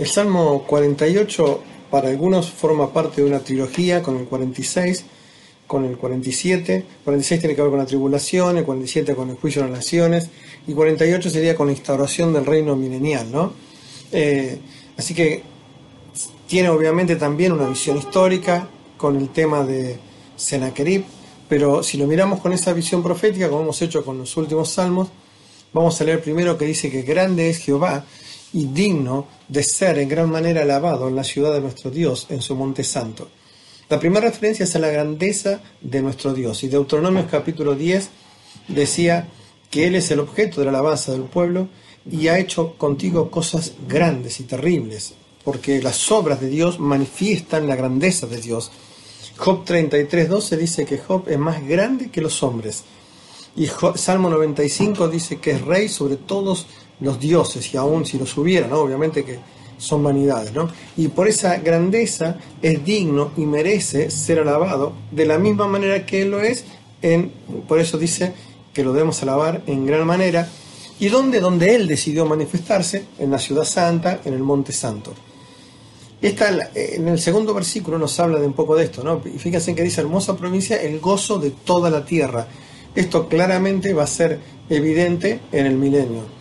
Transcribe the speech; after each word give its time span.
El 0.00 0.06
Salmo 0.06 0.64
48 0.66 1.62
para 1.90 2.08
algunos 2.08 2.50
forma 2.50 2.90
parte 2.90 3.20
de 3.20 3.28
una 3.28 3.40
trilogía 3.40 4.02
con 4.02 4.16
el 4.16 4.24
46, 4.24 5.04
con 5.66 5.84
el 5.84 5.98
47. 5.98 6.86
46 7.04 7.38
tiene 7.38 7.54
que 7.54 7.60
ver 7.60 7.70
con 7.70 7.78
la 7.78 7.84
tribulación, 7.84 8.56
el 8.56 8.64
47 8.64 9.14
con 9.14 9.28
el 9.28 9.36
juicio 9.36 9.60
de 9.60 9.68
las 9.68 9.80
naciones 9.80 10.30
y 10.66 10.72
48 10.72 11.28
sería 11.28 11.54
con 11.54 11.66
la 11.66 11.74
instauración 11.74 12.32
del 12.32 12.46
reino 12.46 12.76
milenial, 12.76 13.30
¿no? 13.30 13.52
Eh, 14.10 14.58
así 14.96 15.12
que 15.12 15.42
tiene 16.46 16.70
obviamente 16.70 17.16
también 17.16 17.52
una 17.52 17.68
visión 17.68 17.98
histórica 17.98 18.70
con 18.96 19.18
el 19.18 19.28
tema 19.28 19.64
de 19.64 19.98
Sennacherib, 20.34 21.04
pero 21.46 21.82
si 21.82 21.98
lo 21.98 22.06
miramos 22.06 22.40
con 22.40 22.54
esa 22.54 22.72
visión 22.72 23.02
profética, 23.02 23.50
como 23.50 23.64
hemos 23.64 23.82
hecho 23.82 24.02
con 24.02 24.16
los 24.16 24.34
últimos 24.38 24.70
salmos, 24.70 25.08
vamos 25.74 26.00
a 26.00 26.04
leer 26.04 26.22
primero 26.22 26.56
que 26.56 26.64
dice 26.64 26.90
que 26.90 27.02
grande 27.02 27.50
es 27.50 27.58
Jehová 27.58 28.06
y 28.52 28.66
digno 28.66 29.26
de 29.48 29.62
ser 29.62 29.98
en 29.98 30.08
gran 30.08 30.30
manera 30.30 30.62
alabado 30.62 31.08
en 31.08 31.16
la 31.16 31.24
ciudad 31.24 31.52
de 31.52 31.60
nuestro 31.60 31.90
Dios, 31.90 32.26
en 32.30 32.42
su 32.42 32.54
monte 32.54 32.84
santo. 32.84 33.28
La 33.88 33.98
primera 33.98 34.26
referencia 34.26 34.64
es 34.64 34.76
a 34.76 34.78
la 34.78 34.88
grandeza 34.88 35.60
de 35.80 36.00
nuestro 36.00 36.32
Dios. 36.32 36.62
Y 36.62 36.68
Deuteronomio 36.68 37.26
capítulo 37.28 37.74
10 37.74 38.08
decía 38.68 39.28
que 39.70 39.86
Él 39.86 39.96
es 39.96 40.10
el 40.10 40.20
objeto 40.20 40.60
de 40.60 40.66
la 40.66 40.70
alabanza 40.70 41.12
del 41.12 41.22
pueblo 41.22 41.68
y 42.10 42.28
ha 42.28 42.38
hecho 42.38 42.76
contigo 42.76 43.30
cosas 43.30 43.72
grandes 43.88 44.40
y 44.40 44.44
terribles, 44.44 45.14
porque 45.44 45.82
las 45.82 46.10
obras 46.10 46.40
de 46.40 46.48
Dios 46.48 46.78
manifiestan 46.78 47.66
la 47.66 47.76
grandeza 47.76 48.26
de 48.26 48.40
Dios. 48.40 48.70
Job 49.36 49.64
33.12 49.64 50.56
dice 50.56 50.84
que 50.84 50.98
Job 50.98 51.28
es 51.28 51.38
más 51.38 51.66
grande 51.66 52.10
que 52.10 52.20
los 52.20 52.42
hombres. 52.42 52.84
Y 53.56 53.68
Salmo 53.96 54.30
95 54.30 55.08
dice 55.08 55.40
que 55.40 55.52
es 55.52 55.62
rey 55.62 55.88
sobre 55.88 56.16
todos 56.16 56.66
los 57.00 57.18
dioses, 57.18 57.72
y 57.72 57.76
aún 57.76 58.04
si 58.04 58.18
los 58.18 58.36
hubiera, 58.36 58.74
obviamente 58.76 59.24
que 59.24 59.38
son 59.80 60.02
vanidades, 60.02 60.52
¿no? 60.52 60.68
Y 60.96 61.08
por 61.08 61.26
esa 61.26 61.56
grandeza 61.56 62.36
es 62.60 62.84
digno 62.84 63.32
y 63.36 63.46
merece 63.46 64.10
ser 64.10 64.38
alabado 64.38 64.92
de 65.10 65.24
la 65.24 65.38
misma 65.38 65.66
manera 65.66 66.04
que 66.04 66.22
Él 66.22 66.30
lo 66.30 66.40
es, 66.40 66.64
en, 67.02 67.32
por 67.66 67.80
eso 67.80 67.96
dice 67.96 68.34
que 68.74 68.84
lo 68.84 68.92
debemos 68.92 69.22
alabar 69.22 69.62
en 69.66 69.86
gran 69.86 70.06
manera. 70.06 70.48
¿Y 70.98 71.08
dónde? 71.08 71.40
Donde 71.40 71.74
Él 71.74 71.88
decidió 71.88 72.26
manifestarse, 72.26 73.06
en 73.18 73.30
la 73.30 73.38
ciudad 73.38 73.64
santa, 73.64 74.20
en 74.24 74.34
el 74.34 74.42
monte 74.42 74.72
santo. 74.72 75.14
Esta, 76.20 76.70
en 76.74 77.08
el 77.08 77.18
segundo 77.18 77.54
versículo 77.54 77.98
nos 77.98 78.20
habla 78.20 78.38
de 78.38 78.46
un 78.46 78.52
poco 78.52 78.76
de 78.76 78.84
esto, 78.84 79.02
¿no? 79.02 79.22
Y 79.24 79.38
fíjense 79.38 79.74
que 79.74 79.82
dice, 79.82 80.02
hermosa 80.02 80.36
provincia, 80.36 80.76
el 80.76 81.00
gozo 81.00 81.38
de 81.38 81.50
toda 81.50 81.88
la 81.88 82.04
tierra. 82.04 82.46
Esto 82.94 83.26
claramente 83.28 83.94
va 83.94 84.02
a 84.02 84.06
ser 84.06 84.38
evidente 84.68 85.40
en 85.52 85.64
el 85.64 85.78
milenio. 85.78 86.39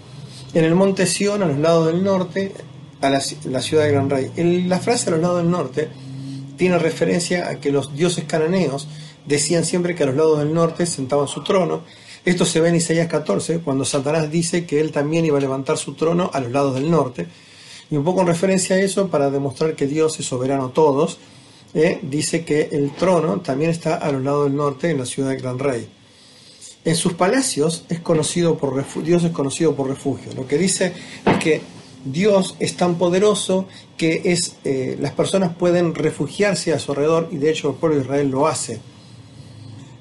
En 0.54 0.66
el 0.66 0.74
monte 0.74 1.06
Sión, 1.06 1.44
a 1.44 1.46
los 1.46 1.60
lados 1.60 1.88
del 1.88 2.04
norte, 2.04 2.54
a 3.02 3.10
la, 3.10 3.20
ciudad 3.20 3.84
de 3.84 3.92
Gran 3.92 4.10
Rey. 4.10 4.32
la 4.68 4.80
frase 4.80 5.10
a 5.10 5.12
los 5.12 5.22
lados 5.22 5.44
del 5.44 5.52
norte 5.52 5.90
tiene 6.58 6.80
referencia 6.80 7.50
a 7.50 7.60
que 7.60 7.72
los 7.72 7.96
dioses 7.96 8.26
cananeos 8.26 8.88
decían 9.26 9.64
siempre 9.64 9.96
que 9.96 10.04
a 10.04 10.08
los 10.08 10.16
lados 10.16 10.40
del 10.40 10.54
norte 10.54 10.86
sentaban 10.86 11.28
su 11.28 11.44
trono. 11.44 11.84
Esto 12.26 12.46
se 12.46 12.60
ve 12.60 12.70
en 12.70 12.76
Isaías 12.76 13.08
14, 13.08 13.60
cuando 13.60 13.86
Satanás 13.86 14.30
dice 14.32 14.66
que 14.66 14.80
él 14.80 14.92
también 14.92 15.24
iba 15.24 15.38
a 15.38 15.42
levantar 15.42 15.78
su 15.78 15.94
trono 15.94 16.32
a 16.34 16.40
los 16.40 16.52
lados 16.52 16.74
del 16.74 16.90
norte. 16.90 17.28
Y 17.92 17.96
un 17.96 18.04
poco 18.04 18.22
en 18.22 18.28
referencia 18.28 18.76
a 18.76 18.80
eso, 18.80 19.08
para 19.08 19.30
demostrar 19.30 19.76
que 19.76 19.88
Dios 19.88 20.20
es 20.20 20.26
soberano 20.26 20.70
todos, 20.70 21.20
eh, 21.76 22.00
dice 22.02 22.44
que 22.44 22.70
el 22.72 22.92
trono 22.96 23.40
también 23.42 23.70
está 23.70 23.96
a 23.96 24.12
los 24.12 24.24
lados 24.24 24.46
del 24.46 24.56
norte 24.56 24.90
en 24.90 24.98
la 24.98 25.06
ciudad 25.06 25.30
de 25.30 25.38
Gran 25.38 25.60
Rey. 25.60 25.88
En 26.86 26.96
sus 26.96 27.14
palacios 27.14 27.86
es 27.90 28.00
conocido 28.00 28.58
por 28.58 28.84
Dios 29.04 29.24
es 29.24 29.32
conocido 29.32 29.76
por 29.76 29.88
refugio. 29.88 30.32
Lo 30.34 30.48
que 30.48 30.58
dice 30.58 30.94
es 31.26 31.38
que 31.38 31.62
Dios 32.06 32.56
es 32.60 32.78
tan 32.78 32.96
poderoso 32.96 33.68
que 33.98 34.22
es, 34.26 34.56
eh, 34.64 34.98
las 35.00 35.12
personas 35.12 35.54
pueden 35.56 35.94
refugiarse 35.94 36.74
a 36.74 36.80
su 36.80 36.92
alrededor 36.92 37.28
y 37.32 37.38
de 37.38 37.52
hecho 37.52 37.70
el 37.70 37.76
pueblo 37.76 37.98
de 37.98 38.04
Israel 38.04 38.30
lo 38.30 38.48
hace. 38.48 38.80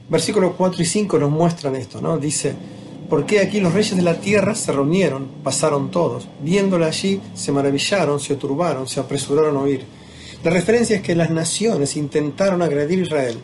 Versículos 0.09 0.53
4 0.56 0.83
y 0.83 0.87
5 0.87 1.19
nos 1.19 1.31
muestran 1.31 1.75
esto, 1.75 2.00
¿no? 2.00 2.16
Dice, 2.16 2.55
porque 3.10 3.41
aquí 3.41 3.60
los 3.60 3.75
reyes 3.75 3.97
de 3.97 4.03
la 4.03 4.21
tierra 4.21 4.55
se 4.55 4.71
reunieron, 4.71 5.27
pasaron 5.43 5.91
todos, 5.91 6.28
viéndola 6.41 6.87
allí, 6.87 7.21
se 7.34 7.53
maravillaron, 7.53 8.21
se 8.21 8.37
turbaron, 8.37 8.87
se 8.87 9.00
apresuraron 9.00 9.56
a 9.56 9.60
oír. 9.60 9.84
La 10.45 10.50
referencia 10.50 10.97
es 10.97 11.03
que 11.03 11.16
las 11.16 11.31
naciones 11.31 11.97
intentaron 11.97 12.62
agredir 12.62 13.00
a 13.00 13.03
Israel, 13.03 13.39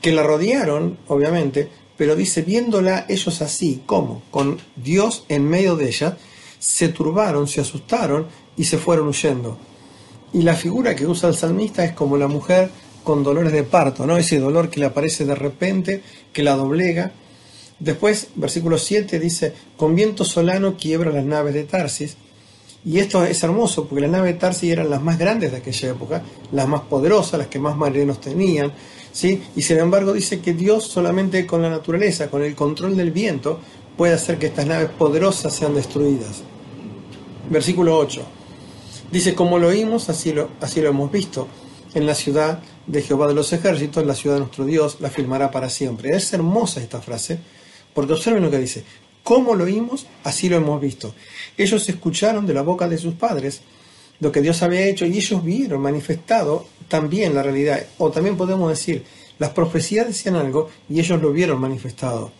que 0.00 0.12
la 0.12 0.22
rodearon, 0.22 0.98
obviamente, 1.08 1.68
pero 1.96 2.16
dice, 2.16 2.42
viéndola 2.42 3.06
ellos 3.08 3.42
así, 3.42 3.82
¿cómo? 3.86 4.22
Con 4.30 4.58
Dios 4.76 5.24
en 5.28 5.48
medio 5.48 5.76
de 5.76 5.88
ella, 5.88 6.16
se 6.58 6.88
turbaron, 6.88 7.48
se 7.48 7.60
asustaron 7.60 8.26
y 8.56 8.64
se 8.64 8.78
fueron 8.78 9.08
huyendo. 9.08 9.58
Y 10.32 10.42
la 10.42 10.54
figura 10.54 10.94
que 10.94 11.06
usa 11.06 11.28
el 11.28 11.34
salmista 11.34 11.84
es 11.84 11.92
como 11.92 12.16
la 12.16 12.28
mujer 12.28 12.70
con 13.04 13.22
dolores 13.22 13.52
de 13.52 13.64
parto, 13.64 14.06
¿no? 14.06 14.16
Ese 14.16 14.38
dolor 14.38 14.70
que 14.70 14.80
le 14.80 14.86
aparece 14.86 15.24
de 15.24 15.34
repente, 15.34 16.02
que 16.32 16.42
la 16.42 16.56
doblega. 16.56 17.12
Después, 17.78 18.28
versículo 18.36 18.78
7 18.78 19.18
dice, 19.18 19.52
con 19.76 19.94
viento 19.94 20.24
solano 20.24 20.76
quiebra 20.76 21.10
las 21.10 21.24
naves 21.24 21.54
de 21.54 21.64
Tarsis. 21.64 22.16
Y 22.84 22.98
esto 22.98 23.24
es 23.24 23.42
hermoso 23.42 23.86
porque 23.86 24.02
las 24.02 24.10
naves 24.10 24.34
de 24.34 24.40
Tarsis 24.40 24.70
eran 24.70 24.90
las 24.90 25.02
más 25.02 25.18
grandes 25.18 25.52
de 25.52 25.58
aquella 25.58 25.90
época, 25.90 26.22
las 26.52 26.68
más 26.68 26.82
poderosas, 26.82 27.38
las 27.38 27.48
que 27.48 27.58
más 27.58 27.76
marineros 27.76 28.20
tenían, 28.20 28.72
¿sí? 29.12 29.42
Y 29.54 29.62
sin 29.62 29.78
embargo 29.78 30.12
dice 30.12 30.40
que 30.40 30.54
Dios 30.54 30.84
solamente 30.84 31.46
con 31.46 31.62
la 31.62 31.70
naturaleza, 31.70 32.28
con 32.28 32.42
el 32.42 32.54
control 32.54 32.96
del 32.96 33.10
viento, 33.10 33.60
puede 33.96 34.14
hacer 34.14 34.38
que 34.38 34.46
estas 34.46 34.66
naves 34.66 34.90
poderosas 34.90 35.54
sean 35.54 35.74
destruidas. 35.74 36.42
Versículo 37.50 37.98
8. 37.98 38.22
Dice, 39.10 39.34
como 39.34 39.58
lo 39.58 39.68
oímos, 39.68 40.08
así 40.08 40.32
lo, 40.32 40.48
así 40.60 40.80
lo 40.80 40.88
hemos 40.88 41.12
visto. 41.12 41.46
En 41.94 42.06
la 42.06 42.14
ciudad 42.14 42.62
de 42.86 43.02
Jehová 43.02 43.28
de 43.28 43.34
los 43.34 43.52
ejércitos, 43.52 44.06
la 44.06 44.14
ciudad 44.14 44.36
de 44.36 44.40
nuestro 44.40 44.64
Dios, 44.64 44.96
la 45.00 45.10
firmará 45.10 45.50
para 45.50 45.68
siempre. 45.68 46.16
Es 46.16 46.32
hermosa 46.32 46.80
esta 46.80 47.02
frase, 47.02 47.38
porque 47.92 48.14
observen 48.14 48.42
lo 48.42 48.50
que 48.50 48.58
dice. 48.58 48.84
Como 49.22 49.54
lo 49.54 49.64
oímos, 49.64 50.06
así 50.24 50.48
lo 50.48 50.56
hemos 50.56 50.80
visto. 50.80 51.14
Ellos 51.58 51.86
escucharon 51.88 52.46
de 52.46 52.54
la 52.54 52.62
boca 52.62 52.88
de 52.88 52.96
sus 52.96 53.14
padres 53.14 53.60
lo 54.22 54.30
que 54.30 54.40
Dios 54.40 54.62
había 54.62 54.86
hecho 54.86 55.04
y 55.04 55.16
ellos 55.16 55.42
vieron 55.42 55.82
manifestado 55.82 56.64
también 56.86 57.34
la 57.34 57.42
realidad. 57.42 57.84
O 57.98 58.12
también 58.12 58.36
podemos 58.36 58.70
decir, 58.70 59.04
las 59.40 59.50
profecías 59.50 60.06
decían 60.06 60.36
algo 60.36 60.70
y 60.88 61.00
ellos 61.00 61.20
lo 61.20 61.32
vieron 61.32 61.60
manifestado. 61.60 62.30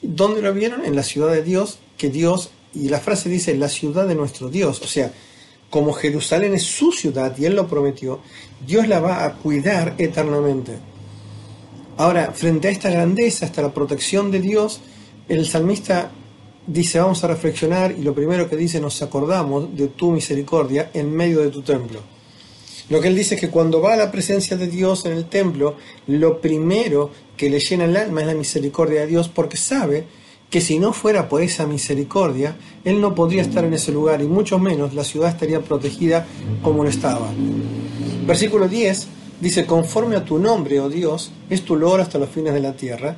¿Dónde 0.00 0.40
lo 0.40 0.54
vieron? 0.54 0.86
En 0.86 0.96
la 0.96 1.02
ciudad 1.02 1.30
de 1.30 1.42
Dios, 1.42 1.78
que 1.98 2.08
Dios 2.08 2.50
y 2.74 2.88
la 2.88 2.98
frase 2.98 3.28
dice, 3.28 3.54
la 3.54 3.68
ciudad 3.68 4.08
de 4.08 4.14
nuestro 4.14 4.48
Dios. 4.48 4.80
O 4.80 4.86
sea, 4.86 5.12
como 5.68 5.92
Jerusalén 5.92 6.54
es 6.54 6.62
su 6.62 6.92
ciudad 6.92 7.36
y 7.36 7.44
Él 7.44 7.56
lo 7.56 7.68
prometió, 7.68 8.20
Dios 8.66 8.88
la 8.88 9.00
va 9.00 9.26
a 9.26 9.34
cuidar 9.34 9.94
eternamente. 9.98 10.78
Ahora, 11.98 12.32
frente 12.32 12.68
a 12.68 12.70
esta 12.70 12.88
grandeza, 12.88 13.44
hasta 13.44 13.60
la 13.60 13.74
protección 13.74 14.30
de 14.30 14.40
Dios, 14.40 14.80
el 15.28 15.44
salmista 15.46 16.10
dice, 16.66 17.00
vamos 17.00 17.22
a 17.24 17.28
reflexionar 17.28 17.94
y 17.98 18.02
lo 18.02 18.14
primero 18.14 18.48
que 18.48 18.56
dice, 18.56 18.80
nos 18.80 19.02
acordamos 19.02 19.76
de 19.76 19.88
tu 19.88 20.10
misericordia 20.10 20.90
en 20.94 21.12
medio 21.14 21.40
de 21.40 21.50
tu 21.50 21.62
templo. 21.62 22.00
Lo 22.88 23.00
que 23.00 23.08
él 23.08 23.16
dice 23.16 23.36
es 23.36 23.40
que 23.40 23.48
cuando 23.48 23.80
va 23.80 23.94
a 23.94 23.96
la 23.96 24.10
presencia 24.10 24.56
de 24.56 24.66
Dios 24.66 25.06
en 25.06 25.12
el 25.12 25.26
templo, 25.26 25.76
lo 26.06 26.40
primero 26.40 27.10
que 27.36 27.48
le 27.48 27.58
llena 27.58 27.84
el 27.84 27.96
alma 27.96 28.20
es 28.20 28.26
la 28.26 28.34
misericordia 28.34 29.00
de 29.00 29.06
Dios 29.06 29.28
porque 29.28 29.56
sabe 29.56 30.04
que 30.50 30.60
si 30.60 30.78
no 30.78 30.92
fuera 30.92 31.30
por 31.30 31.40
esa 31.40 31.66
misericordia, 31.66 32.56
él 32.84 33.00
no 33.00 33.14
podría 33.14 33.40
estar 33.40 33.64
en 33.64 33.72
ese 33.72 33.90
lugar 33.90 34.20
y 34.20 34.26
mucho 34.26 34.58
menos 34.58 34.92
la 34.92 35.04
ciudad 35.04 35.30
estaría 35.30 35.60
protegida 35.60 36.26
como 36.62 36.84
lo 36.84 36.90
estaba. 36.90 37.30
Versículo 38.26 38.68
10 38.68 39.08
dice, 39.40 39.64
conforme 39.64 40.16
a 40.16 40.24
tu 40.24 40.38
nombre, 40.38 40.78
oh 40.78 40.90
Dios, 40.90 41.32
es 41.48 41.62
tu 41.62 41.76
lor 41.76 42.02
hasta 42.02 42.18
los 42.18 42.28
fines 42.28 42.52
de 42.52 42.60
la 42.60 42.74
tierra. 42.74 43.16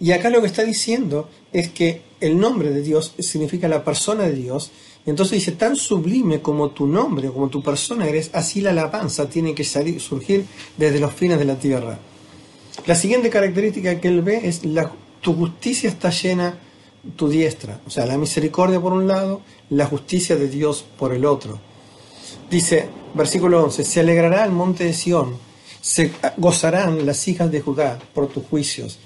Y 0.00 0.12
acá 0.12 0.30
lo 0.30 0.40
que 0.40 0.46
está 0.46 0.64
diciendo 0.64 1.28
es 1.52 1.70
que 1.70 2.02
el 2.20 2.38
nombre 2.38 2.70
de 2.70 2.82
Dios 2.82 3.14
significa 3.18 3.68
la 3.68 3.84
persona 3.84 4.24
de 4.24 4.32
Dios. 4.32 4.70
Entonces 5.06 5.38
dice, 5.38 5.52
tan 5.52 5.76
sublime 5.76 6.40
como 6.40 6.70
tu 6.70 6.86
nombre, 6.86 7.28
como 7.30 7.48
tu 7.48 7.62
persona 7.62 8.06
eres, 8.06 8.30
así 8.32 8.60
la 8.60 8.70
alabanza 8.70 9.28
tiene 9.28 9.54
que 9.54 9.64
salir, 9.64 10.00
surgir 10.00 10.46
desde 10.76 11.00
los 11.00 11.12
fines 11.12 11.38
de 11.38 11.44
la 11.44 11.56
tierra. 11.56 11.98
La 12.86 12.94
siguiente 12.94 13.30
característica 13.30 14.00
que 14.00 14.08
él 14.08 14.22
ve 14.22 14.40
es 14.44 14.64
la 14.64 14.90
tu 15.24 15.32
justicia 15.32 15.88
está 15.88 16.10
llena 16.10 16.58
tu 17.16 17.28
diestra, 17.28 17.80
o 17.86 17.90
sea, 17.90 18.04
la 18.04 18.18
misericordia 18.18 18.78
por 18.78 18.92
un 18.92 19.08
lado, 19.08 19.40
la 19.70 19.86
justicia 19.86 20.36
de 20.36 20.48
Dios 20.48 20.84
por 20.98 21.14
el 21.14 21.24
otro. 21.24 21.58
Dice, 22.50 22.88
versículo 23.14 23.64
11, 23.64 23.84
se 23.84 24.00
alegrará 24.00 24.44
el 24.44 24.52
monte 24.52 24.84
de 24.84 24.92
Sión, 24.92 25.36
se 25.80 26.12
gozarán 26.36 27.06
las 27.06 27.26
hijas 27.26 27.50
de 27.50 27.62
Judá 27.62 27.98
por 28.12 28.28
tus 28.28 28.44
juicios. 28.44 28.98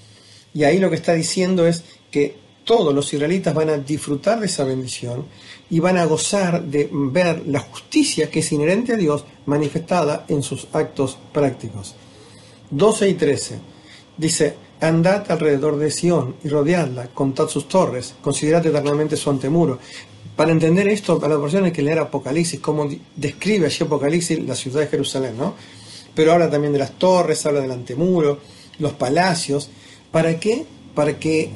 Y 0.54 0.64
ahí 0.64 0.78
lo 0.78 0.90
que 0.90 0.96
está 0.96 1.14
diciendo 1.14 1.66
es 1.66 1.84
que 2.10 2.36
todos 2.64 2.94
los 2.94 3.12
israelitas 3.12 3.54
van 3.54 3.70
a 3.70 3.78
disfrutar 3.78 4.40
de 4.40 4.46
esa 4.46 4.64
bendición 4.64 5.24
y 5.70 5.80
van 5.80 5.96
a 5.96 6.04
gozar 6.04 6.62
de 6.62 6.88
ver 6.92 7.44
la 7.46 7.60
justicia 7.60 8.30
que 8.30 8.40
es 8.40 8.52
inherente 8.52 8.92
a 8.92 8.96
Dios 8.96 9.24
manifestada 9.46 10.24
en 10.28 10.42
sus 10.42 10.68
actos 10.72 11.18
prácticos. 11.32 11.94
12 12.70 13.08
y 13.08 13.14
13 13.14 13.58
dice, 14.16 14.54
Andad 14.80 15.30
alrededor 15.30 15.76
de 15.76 15.90
Sión 15.90 16.36
y 16.44 16.48
rodeadla, 16.48 17.08
contad 17.08 17.48
sus 17.48 17.66
torres, 17.66 18.14
considerad 18.22 18.64
eternamente 18.64 19.16
su 19.16 19.28
antemuro. 19.30 19.78
Para 20.36 20.52
entender 20.52 20.86
esto, 20.88 21.18
a 21.20 21.28
la 21.28 21.40
persona 21.40 21.66
hay 21.66 21.72
que 21.72 21.82
leer 21.82 21.98
Apocalipsis, 21.98 22.60
como 22.60 22.88
describe 23.16 23.66
allí 23.66 23.84
Apocalipsis 23.84 24.38
la 24.46 24.54
ciudad 24.54 24.80
de 24.80 24.86
Jerusalén, 24.86 25.36
¿no? 25.36 25.54
Pero 26.14 26.32
habla 26.32 26.48
también 26.48 26.72
de 26.72 26.78
las 26.78 26.92
torres, 26.92 27.44
habla 27.44 27.60
del 27.60 27.72
antemuro, 27.72 28.38
los 28.78 28.92
palacios. 28.92 29.68
¿Para 30.10 30.38
qué? 30.40 30.66
Para 30.94 31.18
que 31.18 31.50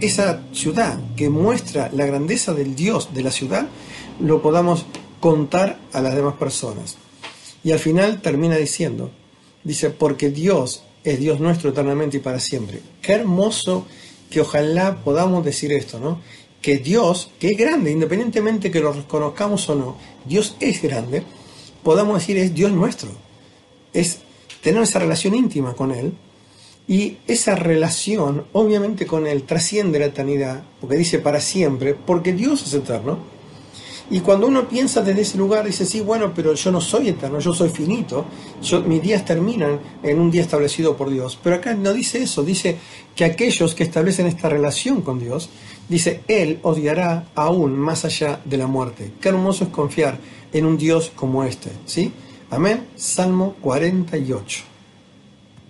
esa 0.00 0.42
ciudad 0.52 0.98
que 1.16 1.30
muestra 1.30 1.90
la 1.92 2.06
grandeza 2.06 2.54
del 2.54 2.74
Dios 2.74 3.14
de 3.14 3.22
la 3.22 3.30
ciudad, 3.30 3.68
lo 4.20 4.42
podamos 4.42 4.86
contar 5.20 5.78
a 5.92 6.00
las 6.00 6.14
demás 6.14 6.34
personas. 6.34 6.96
Y 7.64 7.70
al 7.70 7.78
final 7.78 8.20
termina 8.20 8.56
diciendo, 8.56 9.10
dice, 9.62 9.90
porque 9.90 10.30
Dios 10.30 10.82
es 11.04 11.18
Dios 11.18 11.40
nuestro 11.40 11.70
eternamente 11.70 12.16
y 12.16 12.20
para 12.20 12.40
siempre. 12.40 12.80
Qué 13.00 13.12
hermoso 13.12 13.86
que 14.30 14.40
ojalá 14.40 15.02
podamos 15.04 15.44
decir 15.44 15.72
esto, 15.72 16.00
¿no? 16.00 16.20
Que 16.60 16.78
Dios, 16.78 17.30
que 17.38 17.50
es 17.50 17.58
grande, 17.58 17.90
independientemente 17.90 18.70
que 18.70 18.80
lo 18.80 18.92
reconozcamos 18.92 19.68
o 19.68 19.74
no, 19.74 19.96
Dios 20.24 20.56
es 20.60 20.80
grande, 20.80 21.22
podamos 21.82 22.18
decir 22.18 22.36
es 22.38 22.54
Dios 22.54 22.72
nuestro. 22.72 23.10
Es 23.92 24.18
tener 24.62 24.82
esa 24.82 25.00
relación 25.00 25.34
íntima 25.34 25.74
con 25.74 25.92
Él. 25.92 26.12
Y 26.88 27.18
esa 27.26 27.54
relación, 27.54 28.44
obviamente, 28.52 29.06
con 29.06 29.26
Él 29.26 29.44
trasciende 29.44 29.98
la 29.98 30.06
eternidad, 30.06 30.62
porque 30.80 30.96
dice 30.96 31.18
para 31.20 31.40
siempre, 31.40 31.94
porque 31.94 32.32
Dios 32.32 32.66
es 32.66 32.74
eterno. 32.74 33.18
Y 34.10 34.20
cuando 34.20 34.46
uno 34.46 34.68
piensa 34.68 35.00
desde 35.00 35.22
ese 35.22 35.38
lugar, 35.38 35.64
dice, 35.64 35.86
sí, 35.86 36.00
bueno, 36.00 36.32
pero 36.34 36.54
yo 36.54 36.70
no 36.70 36.80
soy 36.80 37.08
eterno, 37.08 37.38
yo 37.38 37.54
soy 37.54 37.70
finito, 37.70 38.26
yo, 38.62 38.82
mis 38.82 39.00
días 39.00 39.24
terminan 39.24 39.80
en 40.02 40.18
un 40.18 40.30
día 40.30 40.42
establecido 40.42 40.96
por 40.96 41.08
Dios. 41.08 41.38
Pero 41.42 41.56
acá 41.56 41.72
no 41.74 41.94
dice 41.94 42.22
eso, 42.22 42.42
dice 42.42 42.76
que 43.14 43.24
aquellos 43.24 43.74
que 43.74 43.84
establecen 43.84 44.26
esta 44.26 44.48
relación 44.48 45.00
con 45.02 45.18
Dios, 45.18 45.48
dice, 45.88 46.20
Él 46.28 46.58
odiará 46.62 47.28
aún 47.34 47.78
más 47.78 48.04
allá 48.04 48.40
de 48.44 48.58
la 48.58 48.66
muerte. 48.66 49.12
Qué 49.20 49.30
hermoso 49.30 49.64
es 49.64 49.70
confiar 49.70 50.18
en 50.52 50.66
un 50.66 50.76
Dios 50.76 51.12
como 51.14 51.44
este, 51.44 51.70
¿sí? 51.86 52.12
Amén. 52.50 52.88
Salmo 52.96 53.54
48. 53.62 54.71